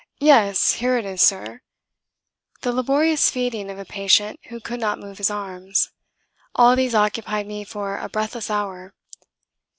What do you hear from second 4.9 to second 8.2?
move his arms; all these occupied me for a